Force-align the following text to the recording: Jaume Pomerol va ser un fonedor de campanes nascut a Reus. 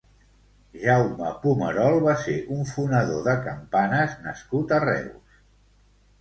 Jaume 0.85 1.27
Pomerol 1.43 1.97
va 2.05 2.15
ser 2.21 2.37
un 2.55 2.63
fonedor 2.71 3.21
de 3.29 3.37
campanes 3.49 4.17
nascut 4.25 4.75
a 4.79 4.83
Reus. 4.87 5.39